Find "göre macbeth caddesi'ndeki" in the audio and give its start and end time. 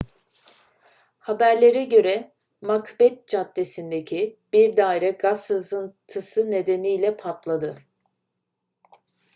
1.83-4.39